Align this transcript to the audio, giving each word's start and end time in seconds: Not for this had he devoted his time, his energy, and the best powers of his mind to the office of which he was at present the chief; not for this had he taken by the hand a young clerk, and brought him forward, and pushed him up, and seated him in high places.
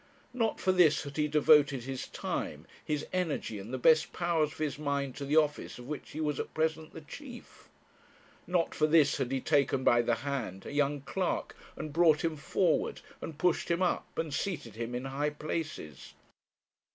Not 0.33 0.59
for 0.59 0.71
this 0.71 1.03
had 1.03 1.17
he 1.17 1.27
devoted 1.27 1.83
his 1.83 2.07
time, 2.07 2.65
his 2.83 3.05
energy, 3.13 3.59
and 3.59 3.71
the 3.71 3.77
best 3.77 4.11
powers 4.11 4.51
of 4.51 4.57
his 4.57 4.79
mind 4.79 5.15
to 5.17 5.25
the 5.25 5.35
office 5.37 5.77
of 5.77 5.85
which 5.87 6.09
he 6.09 6.19
was 6.19 6.39
at 6.39 6.55
present 6.55 6.91
the 6.93 7.01
chief; 7.01 7.69
not 8.47 8.73
for 8.73 8.87
this 8.87 9.17
had 9.17 9.31
he 9.31 9.39
taken 9.39 9.83
by 9.83 10.01
the 10.01 10.15
hand 10.25 10.65
a 10.65 10.73
young 10.73 11.01
clerk, 11.01 11.55
and 11.75 11.93
brought 11.93 12.23
him 12.25 12.35
forward, 12.35 13.01
and 13.21 13.37
pushed 13.37 13.69
him 13.69 13.83
up, 13.83 14.17
and 14.17 14.33
seated 14.33 14.75
him 14.75 14.95
in 14.95 15.05
high 15.05 15.29
places. 15.29 16.15